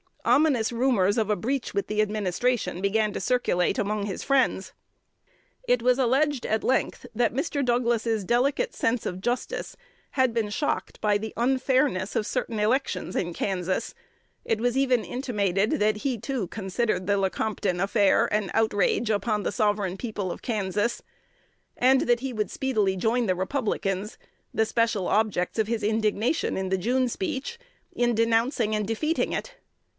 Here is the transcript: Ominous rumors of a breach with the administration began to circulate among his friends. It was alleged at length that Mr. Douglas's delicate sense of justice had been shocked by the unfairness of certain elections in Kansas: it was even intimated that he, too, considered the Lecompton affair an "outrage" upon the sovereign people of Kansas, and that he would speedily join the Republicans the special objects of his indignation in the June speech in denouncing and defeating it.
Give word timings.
Ominous 0.25 0.71
rumors 0.71 1.17
of 1.17 1.29
a 1.29 1.35
breach 1.35 1.73
with 1.73 1.87
the 1.87 2.01
administration 2.01 2.81
began 2.81 3.11
to 3.13 3.19
circulate 3.19 3.79
among 3.79 4.05
his 4.05 4.23
friends. 4.23 4.71
It 5.67 5.81
was 5.81 5.97
alleged 5.97 6.45
at 6.45 6.63
length 6.63 7.05
that 7.13 7.33
Mr. 7.33 7.63
Douglas's 7.65 8.23
delicate 8.23 8.73
sense 8.73 9.05
of 9.07 9.21
justice 9.21 9.75
had 10.11 10.33
been 10.33 10.49
shocked 10.49 11.01
by 11.01 11.17
the 11.17 11.33
unfairness 11.37 12.15
of 12.15 12.27
certain 12.27 12.59
elections 12.59 13.15
in 13.15 13.33
Kansas: 13.33 13.95
it 14.45 14.59
was 14.59 14.77
even 14.77 15.03
intimated 15.03 15.71
that 15.73 15.97
he, 15.97 16.17
too, 16.19 16.47
considered 16.47 17.05
the 17.07 17.17
Lecompton 17.17 17.79
affair 17.79 18.27
an 18.31 18.49
"outrage" 18.53 19.09
upon 19.09 19.41
the 19.43 19.51
sovereign 19.51 19.97
people 19.97 20.31
of 20.31 20.43
Kansas, 20.43 21.01
and 21.77 22.01
that 22.01 22.19
he 22.21 22.33
would 22.33 22.51
speedily 22.51 22.95
join 22.95 23.25
the 23.25 23.35
Republicans 23.35 24.17
the 24.53 24.65
special 24.65 25.07
objects 25.07 25.57
of 25.57 25.67
his 25.67 25.83
indignation 25.83 26.57
in 26.57 26.69
the 26.69 26.77
June 26.77 27.07
speech 27.07 27.59
in 27.95 28.13
denouncing 28.13 28.75
and 28.75 28.87
defeating 28.87 29.31
it. 29.31 29.55